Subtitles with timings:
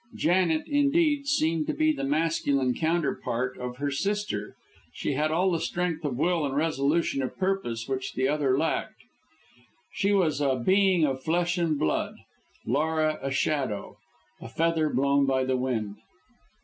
[0.15, 4.55] Janet, indeed, seemed to be the masculine counterpart of her sister;
[4.95, 9.03] she had all the strength of will and resolution of purpose which the other lacked.
[9.93, 12.15] She was a being of flesh and blood,
[12.65, 13.95] Laura a shadow,
[14.41, 15.97] a feather blown by the wind.